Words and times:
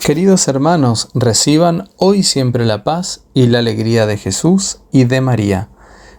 Queridos 0.00 0.48
hermanos, 0.48 1.10
reciban 1.12 1.90
hoy 1.98 2.22
siempre 2.22 2.64
la 2.64 2.84
paz 2.84 3.26
y 3.34 3.48
la 3.48 3.58
alegría 3.58 4.06
de 4.06 4.16
Jesús 4.16 4.80
y 4.90 5.04
de 5.04 5.20
María. 5.20 5.68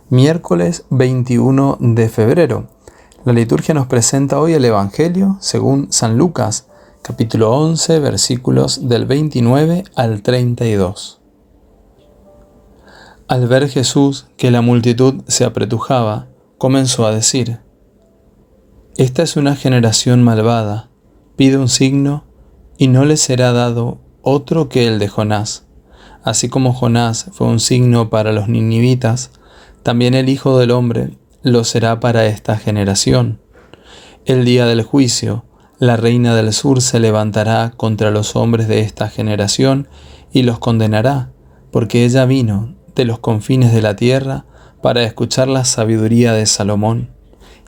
Miércoles 0.08 0.86
21 0.92 1.80
de 1.80 2.08
febrero. 2.08 2.70
La 3.26 3.34
liturgia 3.34 3.74
nos 3.74 3.88
presenta 3.88 4.40
hoy 4.40 4.54
el 4.54 4.64
Evangelio 4.66 5.38
según 5.42 5.92
San 5.92 6.16
Lucas, 6.16 6.68
capítulo 7.02 7.52
11, 7.58 8.00
versículos 8.00 8.88
del 8.88 9.08
29 9.08 9.86
al 9.96 10.22
32. 10.22 11.20
Al 13.28 13.48
ver 13.48 13.68
Jesús 13.68 14.28
que 14.38 14.52
la 14.52 14.62
multitud 14.62 15.24
se 15.28 15.44
apretujaba, 15.44 16.28
comenzó 16.60 17.08
a 17.08 17.12
decir, 17.16 17.62
Esta 18.96 19.24
es 19.24 19.38
una 19.38 19.56
generación 19.56 20.22
malvada, 20.22 20.92
pide 21.36 21.58
un 21.58 21.68
signo 21.68 22.31
y 22.82 22.88
no 22.88 23.06
le 23.06 23.16
será 23.16 23.54
dado 23.54 24.00
otro 24.24 24.68
que 24.68 24.88
el 24.88 24.98
de 24.98 25.08
Jonás. 25.08 25.68
Así 26.24 26.50
como 26.50 26.74
Jonás 26.74 27.28
fue 27.32 27.46
un 27.46 27.60
signo 27.60 28.10
para 28.10 28.32
los 28.32 28.48
ninivitas, 28.48 29.30
también 29.84 30.16
el 30.16 30.30
Hijo 30.30 30.58
del 30.58 30.72
Hombre 30.72 31.12
lo 31.44 31.64
será 31.64 32.00
para 32.00 32.26
esta 32.26 32.58
generación. 32.58 33.40
El 34.26 34.46
día 34.46 34.66
del 34.66 34.82
juicio, 34.82 35.46
la 35.78 35.96
reina 35.96 36.36
del 36.36 36.52
sur 36.54 36.82
se 36.82 37.00
levantará 37.00 37.72
contra 37.78 38.10
los 38.10 38.36
hombres 38.36 38.68
de 38.68 38.80
esta 38.80 39.10
generación 39.10 39.88
y 40.32 40.42
los 40.42 40.58
condenará, 40.58 41.34
porque 41.72 42.04
ella 42.04 42.26
vino 42.26 42.74
de 42.96 43.06
los 43.06 43.20
confines 43.20 43.76
de 43.76 43.84
la 43.84 43.96
tierra 43.96 44.46
para 44.82 45.04
escuchar 45.04 45.48
la 45.50 45.66
sabiduría 45.66 46.34
de 46.34 46.48
Salomón. 46.48 47.12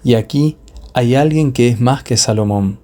Y 0.03 0.15
aquí 0.15 0.57
hay 0.95 1.13
alguien 1.13 1.53
que 1.53 1.67
es 1.67 1.79
más 1.79 2.01
que 2.01 2.17
Salomón. 2.17 2.79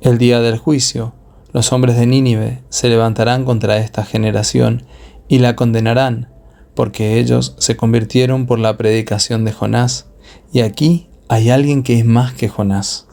El 0.00 0.18
día 0.18 0.38
del 0.38 0.58
juicio, 0.58 1.12
los 1.54 1.72
hombres 1.72 1.96
de 1.96 2.04
Nínive 2.04 2.64
se 2.68 2.88
levantarán 2.88 3.44
contra 3.44 3.78
esta 3.78 4.04
generación 4.04 4.82
y 5.28 5.38
la 5.38 5.54
condenarán, 5.54 6.28
porque 6.74 7.20
ellos 7.20 7.54
se 7.58 7.76
convirtieron 7.76 8.46
por 8.46 8.58
la 8.58 8.76
predicación 8.76 9.44
de 9.44 9.52
Jonás, 9.52 10.10
y 10.52 10.62
aquí 10.62 11.08
hay 11.28 11.50
alguien 11.50 11.84
que 11.84 11.96
es 11.96 12.04
más 12.04 12.34
que 12.34 12.48
Jonás. 12.48 13.06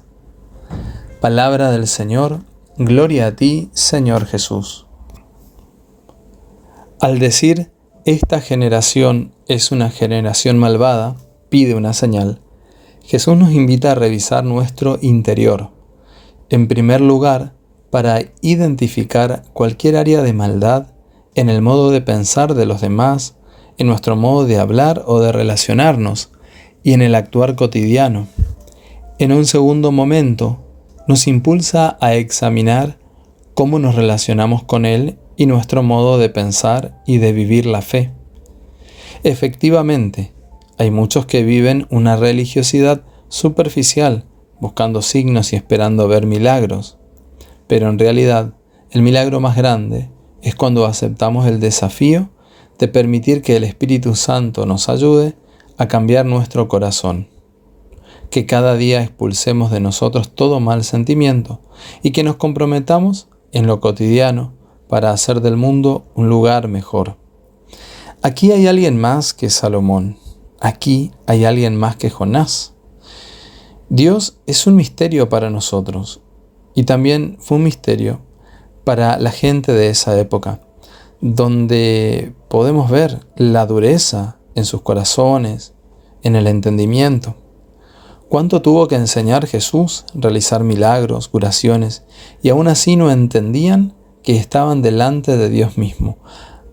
Palabra 1.22 1.70
del 1.70 1.86
Señor, 1.86 2.40
gloria 2.78 3.28
a 3.28 3.36
ti, 3.36 3.70
Señor 3.74 4.26
Jesús. 4.26 4.88
Al 7.00 7.20
decir, 7.20 7.72
esta 8.06 8.42
generación 8.42 9.36
es 9.48 9.72
una 9.72 9.92
generación 9.92 10.58
malvada, 10.58 11.16
pide 11.50 11.76
una 11.76 11.94
señal, 11.94 12.42
Jesús 13.04 13.38
nos 13.38 13.52
invita 13.52 13.92
a 13.92 13.96
revisar 13.96 14.44
nuestro 14.44 14.98
interior. 15.00 15.70
En 16.50 16.68
primer 16.68 17.02
lugar, 17.02 17.54
para 17.92 18.22
identificar 18.42 19.44
cualquier 19.54 19.98
área 19.98 20.24
de 20.24 20.34
maldad 20.34 20.88
en 21.36 21.50
el 21.50 21.62
modo 21.62 21.92
de 21.92 22.02
pensar 22.02 22.56
de 22.56 22.66
los 22.66 22.82
demás, 22.82 23.36
en 23.78 23.88
nuestro 23.88 24.16
modo 24.16 24.46
de 24.46 24.58
hablar 24.58 25.04
o 25.06 25.20
de 25.20 25.32
relacionarnos 25.32 26.32
y 26.84 26.94
en 26.94 27.02
el 27.02 27.16
actuar 27.16 27.56
cotidiano. 27.56 28.28
En 29.20 29.32
un 29.32 29.46
segundo 29.46 29.92
momento, 29.92 30.60
nos 31.08 31.28
impulsa 31.28 31.98
a 32.02 32.16
examinar 32.16 32.98
cómo 33.54 33.80
nos 33.80 33.96
relacionamos 33.96 34.64
con 34.64 34.86
Él 34.86 35.18
y 35.36 35.46
nuestro 35.46 35.84
modo 35.84 36.18
de 36.18 36.30
pensar 36.30 37.02
y 37.06 37.18
de 37.18 37.34
vivir 37.34 37.66
la 37.66 37.82
fe. 37.82 38.12
Efectivamente, 39.24 40.32
hay 40.78 40.90
muchos 40.92 41.26
que 41.26 41.44
viven 41.44 41.86
una 41.90 42.16
religiosidad 42.16 43.04
superficial, 43.28 44.26
buscando 44.60 45.02
signos 45.02 45.54
y 45.54 45.56
esperando 45.56 46.08
ver 46.08 46.26
milagros. 46.26 46.98
Pero 47.72 47.88
en 47.88 47.98
realidad, 47.98 48.54
el 48.90 49.02
milagro 49.02 49.40
más 49.40 49.56
grande 49.56 50.12
es 50.42 50.56
cuando 50.56 50.86
aceptamos 50.86 51.48
el 51.48 51.62
desafío 51.62 52.30
de 52.78 52.90
permitir 52.90 53.42
que 53.42 53.56
el 53.56 53.64
Espíritu 53.64 54.14
Santo 54.16 54.66
nos 54.66 54.90
ayude 54.90 55.38
a 55.78 55.88
cambiar 55.88 56.26
nuestro 56.26 56.68
corazón. 56.68 57.30
Que 58.30 58.46
cada 58.46 58.76
día 58.76 59.02
expulsemos 59.02 59.72
de 59.72 59.80
nosotros 59.80 60.36
todo 60.36 60.60
mal 60.60 60.84
sentimiento 60.84 61.62
y 62.04 62.12
que 62.12 62.26
nos 62.26 62.36
comprometamos 62.36 63.30
en 63.54 63.68
lo 63.68 63.80
cotidiano 63.80 64.54
para 64.90 65.12
hacer 65.12 65.40
del 65.40 65.56
mundo 65.56 66.12
un 66.14 66.28
lugar 66.28 66.68
mejor. 66.68 67.16
Aquí 68.22 68.52
hay 68.52 68.68
alguien 68.68 69.00
más 69.00 69.34
que 69.34 69.50
Salomón. 69.50 70.18
Aquí 70.60 71.14
hay 71.26 71.46
alguien 71.46 71.78
más 71.78 71.96
que 71.96 72.10
Jonás. 72.10 72.74
Dios 73.88 74.42
es 74.46 74.68
un 74.68 74.76
misterio 74.76 75.30
para 75.30 75.50
nosotros 75.50 76.21
y 76.76 76.84
también 76.84 77.38
fue 77.40 77.58
un 77.58 77.64
misterio 77.64 78.22
para 78.84 79.18
la 79.20 79.32
gente 79.32 79.72
de 79.72 79.90
esa 79.90 80.18
época, 80.20 80.62
donde 81.22 82.34
podemos 82.50 82.90
ver 82.90 83.26
la 83.36 83.66
dureza 83.66 84.38
en 84.56 84.66
sus 84.66 84.82
corazones, 84.82 85.74
en 86.24 86.36
el 86.36 86.48
entendimiento. 86.48 87.36
¿Cuánto 88.30 88.62
tuvo 88.62 88.88
que 88.88 88.96
enseñar 88.96 89.46
Jesús, 89.46 90.06
realizar 90.14 90.64
milagros, 90.64 91.28
curaciones, 91.28 92.04
y 92.42 92.50
aún 92.50 92.68
así 92.68 92.96
no 92.96 93.12
entendían 93.12 93.94
que 94.24 94.38
estaban 94.38 94.82
delante 94.82 95.36
de 95.36 95.50
Dios 95.50 95.78
mismo? 95.78 96.18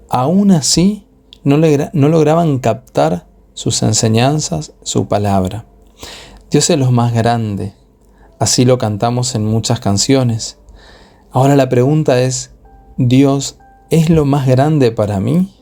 Aún 0.08 0.52
así 0.52 1.08
no, 1.44 1.56
lograban 2.08 2.58
captar 2.58 3.26
sus 3.54 3.82
enseñanzas, 3.82 4.72
su 4.82 5.08
palabra. 5.08 5.66
Dios 6.50 6.70
es 6.70 6.78
lo 6.78 6.90
más 6.90 7.12
grande, 7.12 7.74
Así 8.38 8.64
lo 8.64 8.78
cantamos 8.78 9.34
en 9.34 9.44
muchas 9.44 9.80
canciones. 9.80 10.58
Ahora 11.30 11.56
la 11.56 11.68
pregunta 11.68 12.20
es, 12.20 12.52
¿Dios 12.96 13.58
es 13.90 14.10
lo 14.10 14.24
más 14.24 14.46
grande 14.46 14.92
para 14.92 15.20
mí? 15.20 15.54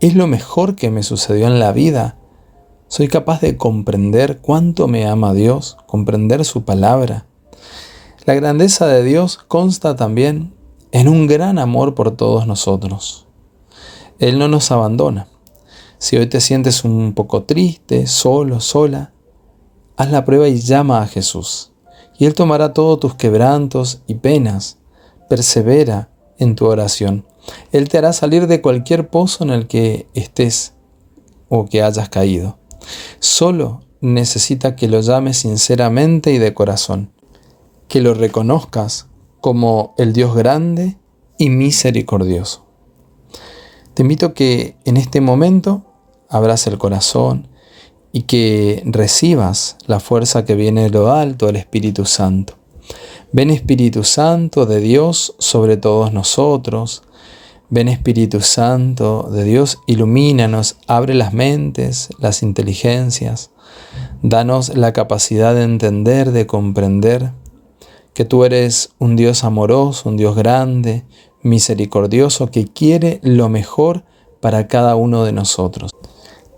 ¿Es 0.00 0.14
lo 0.14 0.26
mejor 0.26 0.74
que 0.74 0.90
me 0.90 1.02
sucedió 1.02 1.46
en 1.46 1.60
la 1.60 1.72
vida? 1.72 2.16
¿Soy 2.88 3.08
capaz 3.08 3.40
de 3.40 3.56
comprender 3.56 4.40
cuánto 4.40 4.88
me 4.88 5.06
ama 5.06 5.32
Dios, 5.32 5.78
comprender 5.86 6.44
su 6.44 6.64
palabra? 6.64 7.26
La 8.24 8.34
grandeza 8.34 8.86
de 8.86 9.02
Dios 9.02 9.38
consta 9.38 9.96
también 9.96 10.54
en 10.90 11.08
un 11.08 11.26
gran 11.26 11.58
amor 11.58 11.94
por 11.94 12.16
todos 12.16 12.46
nosotros. 12.46 13.26
Él 14.18 14.38
no 14.38 14.48
nos 14.48 14.70
abandona. 14.70 15.28
Si 15.98 16.16
hoy 16.16 16.26
te 16.26 16.40
sientes 16.40 16.84
un 16.84 17.14
poco 17.14 17.44
triste, 17.44 18.06
solo, 18.06 18.60
sola, 18.60 19.12
haz 20.02 20.10
la 20.10 20.24
prueba 20.24 20.48
y 20.48 20.58
llama 20.58 21.00
a 21.00 21.06
Jesús, 21.06 21.72
y 22.18 22.26
Él 22.26 22.34
tomará 22.34 22.72
todos 22.72 22.98
tus 22.98 23.14
quebrantos 23.14 24.02
y 24.08 24.16
penas. 24.16 24.78
Persevera 25.28 26.10
en 26.38 26.56
tu 26.56 26.66
oración. 26.66 27.24
Él 27.70 27.88
te 27.88 27.98
hará 27.98 28.12
salir 28.12 28.48
de 28.48 28.60
cualquier 28.60 29.08
pozo 29.08 29.44
en 29.44 29.50
el 29.50 29.68
que 29.68 30.08
estés 30.14 30.74
o 31.48 31.66
que 31.66 31.82
hayas 31.82 32.08
caído. 32.08 32.58
Solo 33.20 33.82
necesita 34.00 34.74
que 34.74 34.88
lo 34.88 35.00
llames 35.00 35.38
sinceramente 35.38 36.32
y 36.32 36.38
de 36.38 36.52
corazón, 36.52 37.12
que 37.86 38.00
lo 38.00 38.12
reconozcas 38.12 39.06
como 39.40 39.94
el 39.98 40.12
Dios 40.12 40.34
grande 40.34 40.98
y 41.38 41.48
misericordioso. 41.48 42.66
Te 43.94 44.02
invito 44.02 44.34
que 44.34 44.76
en 44.84 44.96
este 44.96 45.20
momento 45.20 45.84
abras 46.28 46.66
el 46.66 46.78
corazón, 46.78 47.48
y 48.12 48.22
que 48.22 48.82
recibas 48.84 49.76
la 49.86 49.98
fuerza 49.98 50.44
que 50.44 50.54
viene 50.54 50.82
de 50.82 50.90
lo 50.90 51.10
alto, 51.10 51.48
el 51.48 51.56
Espíritu 51.56 52.04
Santo. 52.04 52.54
Ven 53.32 53.48
Espíritu 53.48 54.04
Santo 54.04 54.66
de 54.66 54.80
Dios 54.80 55.34
sobre 55.38 55.78
todos 55.78 56.12
nosotros. 56.12 57.02
Ven 57.70 57.88
Espíritu 57.88 58.42
Santo 58.42 59.30
de 59.32 59.44
Dios, 59.44 59.78
ilumínanos, 59.86 60.76
abre 60.86 61.14
las 61.14 61.32
mentes, 61.32 62.10
las 62.18 62.42
inteligencias. 62.42 63.50
Danos 64.22 64.76
la 64.76 64.92
capacidad 64.92 65.54
de 65.54 65.62
entender, 65.62 66.32
de 66.32 66.46
comprender 66.46 67.32
que 68.12 68.26
tú 68.26 68.44
eres 68.44 68.90
un 68.98 69.16
Dios 69.16 69.42
amoroso, 69.42 70.10
un 70.10 70.18
Dios 70.18 70.36
grande, 70.36 71.04
misericordioso, 71.42 72.50
que 72.50 72.66
quiere 72.66 73.20
lo 73.22 73.48
mejor 73.48 74.04
para 74.40 74.68
cada 74.68 74.96
uno 74.96 75.24
de 75.24 75.32
nosotros 75.32 75.92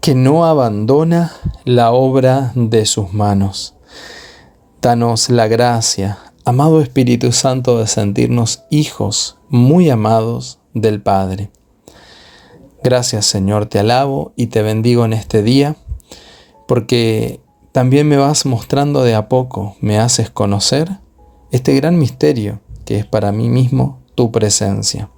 que 0.05 0.15
no 0.15 0.45
abandona 0.45 1.33
la 1.65 1.93
obra 1.93 2.53
de 2.55 2.85
sus 2.85 3.15
manos. 3.15 3.75
Danos 4.83 5.31
la 5.31 5.49
gracia, 5.49 6.19
amado 6.45 6.83
Espíritu 6.83 7.33
Santo, 7.33 7.79
de 7.79 7.87
sentirnos 7.87 8.65
hijos 8.69 9.39
muy 9.49 9.89
amados 9.89 10.59
del 10.75 11.01
Padre. 11.01 11.51
Gracias 12.83 13.25
Señor, 13.25 13.65
te 13.65 13.79
alabo 13.79 14.35
y 14.37 14.49
te 14.49 14.61
bendigo 14.61 15.07
en 15.07 15.15
este 15.15 15.43
día, 15.43 15.77
porque 16.69 17.41
también 17.73 18.07
me 18.07 18.19
vas 18.19 18.45
mostrando 18.45 19.05
de 19.05 19.15
a 19.15 19.31
poco, 19.31 19.75
me 19.81 19.99
haces 19.99 20.29
conocer 20.29 20.99
este 21.51 21.75
gran 21.75 21.99
misterio 21.99 22.61
que 22.85 22.99
es 22.99 23.07
para 23.07 23.33
mí 23.33 23.49
mismo 23.49 24.03
tu 24.15 24.31
presencia. 24.31 25.09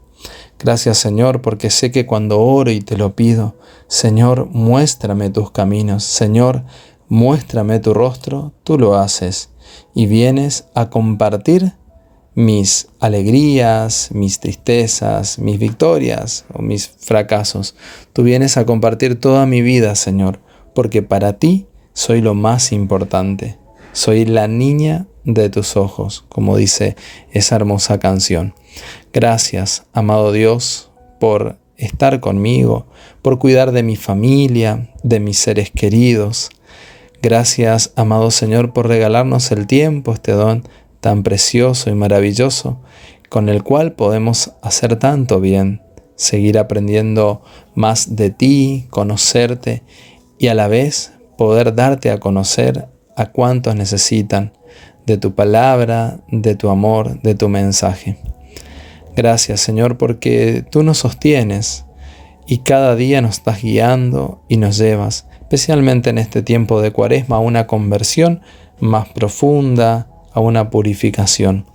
Gracias 0.58 0.98
Señor, 0.98 1.42
porque 1.42 1.70
sé 1.70 1.90
que 1.90 2.06
cuando 2.06 2.40
oro 2.40 2.70
y 2.70 2.80
te 2.80 2.96
lo 2.96 3.14
pido, 3.14 3.56
Señor, 3.88 4.48
muéstrame 4.50 5.30
tus 5.30 5.50
caminos, 5.50 6.04
Señor, 6.04 6.64
muéstrame 7.08 7.78
tu 7.78 7.92
rostro, 7.92 8.52
tú 8.64 8.78
lo 8.78 8.96
haces 8.96 9.50
y 9.94 10.06
vienes 10.06 10.66
a 10.74 10.88
compartir 10.90 11.74
mis 12.34 12.88
alegrías, 13.00 14.10
mis 14.12 14.40
tristezas, 14.40 15.38
mis 15.38 15.58
victorias 15.58 16.44
o 16.52 16.60
mis 16.60 16.86
fracasos. 16.86 17.74
Tú 18.12 18.22
vienes 18.22 18.58
a 18.58 18.66
compartir 18.66 19.18
toda 19.18 19.46
mi 19.46 19.62
vida, 19.62 19.94
Señor, 19.94 20.40
porque 20.74 21.02
para 21.02 21.38
ti 21.38 21.66
soy 21.94 22.20
lo 22.20 22.34
más 22.34 22.72
importante. 22.72 23.58
Soy 23.92 24.26
la 24.26 24.48
niña 24.48 25.06
de 25.26 25.50
tus 25.50 25.76
ojos, 25.76 26.24
como 26.30 26.56
dice 26.56 26.96
esa 27.32 27.56
hermosa 27.56 27.98
canción. 27.98 28.54
Gracias, 29.12 29.84
amado 29.92 30.32
Dios, 30.32 30.90
por 31.20 31.58
estar 31.76 32.20
conmigo, 32.20 32.86
por 33.20 33.38
cuidar 33.38 33.72
de 33.72 33.82
mi 33.82 33.96
familia, 33.96 34.94
de 35.02 35.20
mis 35.20 35.38
seres 35.38 35.70
queridos. 35.70 36.48
Gracias, 37.20 37.92
amado 37.96 38.30
Señor, 38.30 38.72
por 38.72 38.88
regalarnos 38.88 39.50
el 39.52 39.66
tiempo, 39.66 40.14
este 40.14 40.32
don 40.32 40.62
tan 41.00 41.22
precioso 41.22 41.90
y 41.90 41.94
maravilloso, 41.94 42.80
con 43.28 43.48
el 43.48 43.62
cual 43.62 43.92
podemos 43.92 44.52
hacer 44.62 44.96
tanto 44.96 45.40
bien, 45.40 45.82
seguir 46.14 46.56
aprendiendo 46.58 47.42
más 47.74 48.16
de 48.16 48.30
ti, 48.30 48.86
conocerte 48.90 49.82
y 50.38 50.48
a 50.48 50.54
la 50.54 50.68
vez 50.68 51.12
poder 51.36 51.74
darte 51.74 52.10
a 52.10 52.18
conocer 52.18 52.88
a 53.16 53.32
cuantos 53.32 53.74
necesitan 53.74 54.55
de 55.06 55.18
tu 55.18 55.34
palabra, 55.34 56.18
de 56.28 56.54
tu 56.54 56.68
amor, 56.68 57.20
de 57.22 57.34
tu 57.34 57.48
mensaje. 57.48 58.16
Gracias 59.14 59.60
Señor 59.60 59.96
porque 59.96 60.64
tú 60.70 60.82
nos 60.82 60.98
sostienes 60.98 61.86
y 62.46 62.58
cada 62.58 62.94
día 62.94 63.20
nos 63.20 63.38
estás 63.38 63.62
guiando 63.62 64.42
y 64.48 64.56
nos 64.56 64.78
llevas, 64.78 65.26
especialmente 65.40 66.10
en 66.10 66.18
este 66.18 66.42
tiempo 66.42 66.80
de 66.80 66.92
cuaresma, 66.92 67.36
a 67.36 67.40
una 67.40 67.66
conversión 67.66 68.40
más 68.78 69.08
profunda, 69.08 70.08
a 70.32 70.40
una 70.40 70.70
purificación. 70.70 71.66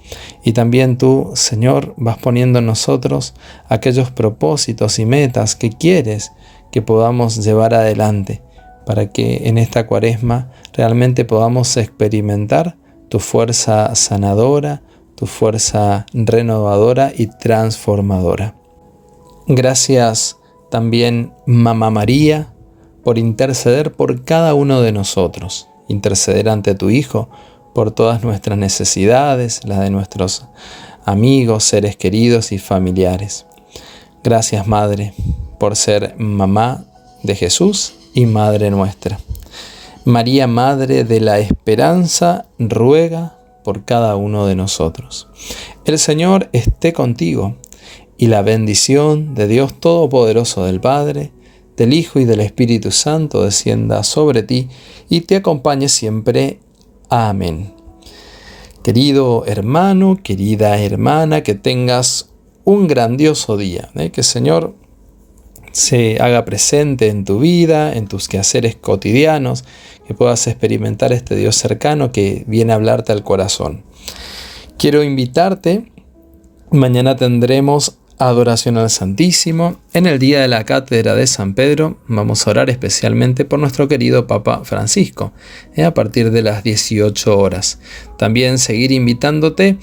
Y 0.44 0.54
también 0.54 0.98
tú, 0.98 1.32
Señor, 1.34 1.94
vas 1.98 2.18
poniendo 2.20 2.60
en 2.60 2.68
nosotros 2.68 3.34
aquellos 3.68 4.12
propósitos 4.12 5.00
y 5.00 5.06
metas 5.06 5.56
que 5.56 5.72
quieres 5.72 6.32
que 6.72 6.82
podamos 6.82 7.44
llevar 7.44 7.74
adelante, 7.74 8.42
para 8.86 9.10
que 9.10 9.48
en 9.48 9.58
esta 9.58 9.88
cuaresma 9.88 10.52
realmente 10.74 11.26
podamos 11.26 11.76
experimentar 11.76 12.78
tu 13.12 13.20
fuerza 13.20 13.94
sanadora, 13.94 14.84
tu 15.16 15.26
fuerza 15.26 16.06
renovadora 16.14 17.12
y 17.14 17.28
transformadora. 17.28 18.56
Gracias 19.48 20.38
también, 20.70 21.34
Mamá 21.46 21.90
María, 21.90 22.54
por 23.04 23.18
interceder 23.18 23.92
por 23.92 24.24
cada 24.24 24.54
uno 24.54 24.82
de 24.82 24.94
nosotros, 24.94 25.68
interceder 25.90 26.48
ante 26.48 26.74
tu 26.74 26.90
Hijo 26.90 27.28
por 27.76 27.92
todas 27.92 28.24
nuestras 28.24 28.58
necesidades, 28.58 29.60
las 29.66 29.82
de 29.82 29.90
nuestros 29.90 30.46
amigos, 31.04 31.66
seres 31.66 31.98
queridos 31.98 32.54
y 32.54 32.60
familiares. 32.60 33.46
Gracias, 34.24 34.68
Madre, 34.68 35.14
por 35.60 35.76
ser 35.76 36.16
mamá 36.18 36.86
de 37.24 37.36
Jesús 37.36 37.94
y 38.14 38.26
Madre 38.26 38.72
nuestra. 38.72 39.20
María, 40.06 40.48
Madre 40.48 41.04
de 41.04 41.20
la 41.20 41.40
Esperanza, 41.40 42.48
ruega 42.58 43.38
por 43.64 43.86
cada 43.86 44.16
uno 44.16 44.48
de 44.48 44.56
nosotros. 44.56 45.28
El 45.86 46.00
Señor 46.00 46.50
esté 46.54 46.92
contigo 46.92 47.58
y 48.18 48.28
la 48.28 48.42
bendición 48.42 49.36
de 49.36 49.48
Dios 49.48 49.80
Todopoderoso 49.80 50.66
del 50.66 50.82
Padre, 50.82 51.32
del 51.78 51.94
Hijo 51.94 52.20
y 52.20 52.26
del 52.26 52.42
Espíritu 52.42 52.92
Santo 52.92 53.44
descienda 53.44 54.04
sobre 54.04 54.44
ti 54.44 54.70
y 55.10 55.22
te 55.22 55.36
acompañe 55.36 55.88
siempre 55.88 56.60
Amén. 57.10 57.74
Querido 58.84 59.46
hermano, 59.46 60.18
querida 60.24 60.80
hermana, 60.80 61.44
que 61.44 61.54
tengas 61.54 62.32
un 62.64 62.88
grandioso 62.88 63.58
día. 63.58 63.92
¿eh? 63.96 64.12
Que 64.12 64.22
el 64.22 64.26
Señor 64.26 64.76
se 65.72 66.18
haga 66.20 66.46
presente 66.46 67.08
en 67.08 67.26
tu 67.26 67.40
vida, 67.40 67.94
en 67.94 68.08
tus 68.08 68.28
quehaceres 68.28 68.76
cotidianos, 68.76 69.64
que 70.08 70.14
puedas 70.14 70.46
experimentar 70.48 71.14
este 71.14 71.36
Dios 71.36 71.56
cercano 71.56 72.12
que 72.12 72.44
viene 72.48 72.74
a 72.74 72.76
hablarte 72.76 73.12
al 73.12 73.24
corazón. 73.24 73.84
Quiero 74.78 75.04
invitarte, 75.04 75.92
mañana 76.72 77.16
tendremos 77.16 78.00
adoración 78.18 78.78
al 78.78 78.90
Santísimo. 78.90 79.78
En 79.94 80.06
el 80.06 80.20
día 80.20 80.42
de 80.42 80.48
la 80.48 80.64
cátedra 80.64 81.16
de 81.16 81.28
San 81.28 81.54
Pedro 81.54 81.98
vamos 82.08 82.46
a 82.46 82.52
orar 82.52 82.70
especialmente 82.70 83.46
por 83.46 83.60
nuestro 83.60 83.88
querido 83.88 84.28
Papa 84.28 84.62
Francisco, 84.64 85.34
eh, 85.76 85.84
a 85.84 85.94
partir 85.94 86.32
de 86.32 86.42
las 86.42 86.64
18 86.64 87.38
horas. 87.38 87.80
También 88.18 88.58
seguir 88.58 88.92
invitándote 88.92 89.78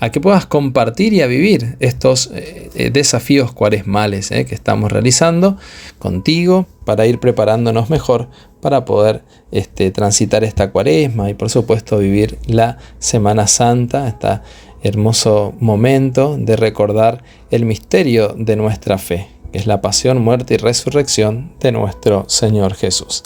a 0.00 0.10
que 0.10 0.20
puedas 0.20 0.46
compartir 0.46 1.12
y 1.12 1.22
a 1.22 1.26
vivir 1.26 1.76
estos 1.80 2.30
eh, 2.34 2.70
eh, 2.74 2.90
desafíos 2.90 3.52
cuaresmales 3.52 4.28
que 4.28 4.54
estamos 4.54 4.90
realizando 4.90 5.56
contigo 5.98 6.66
para 6.84 7.06
ir 7.06 7.20
preparándonos 7.20 7.90
mejor 7.90 8.28
para 8.60 8.84
poder 8.84 9.24
este, 9.52 9.90
transitar 9.90 10.42
esta 10.42 10.70
cuaresma 10.70 11.28
y 11.28 11.34
por 11.34 11.50
supuesto 11.50 11.98
vivir 11.98 12.38
la 12.46 12.78
Semana 12.98 13.46
Santa, 13.46 14.08
esta 14.08 14.42
hermoso 14.84 15.54
momento 15.58 16.36
de 16.38 16.56
recordar 16.56 17.24
el 17.50 17.64
misterio 17.64 18.34
de 18.38 18.54
nuestra 18.54 18.98
fe, 18.98 19.26
que 19.50 19.58
es 19.58 19.66
la 19.66 19.80
pasión, 19.80 20.22
muerte 20.22 20.54
y 20.54 20.56
resurrección 20.58 21.52
de 21.58 21.72
nuestro 21.72 22.26
Señor 22.28 22.74
Jesús. 22.74 23.24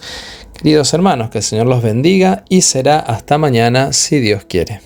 Queridos 0.56 0.94
hermanos, 0.94 1.30
que 1.30 1.38
el 1.38 1.44
Señor 1.44 1.66
los 1.66 1.82
bendiga 1.82 2.44
y 2.48 2.62
será 2.62 2.98
hasta 3.00 3.38
mañana 3.38 3.92
si 3.92 4.20
Dios 4.20 4.44
quiere. 4.48 4.80